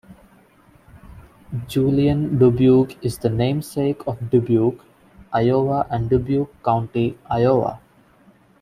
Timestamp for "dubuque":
2.39-2.97, 4.31-4.83, 6.09-6.51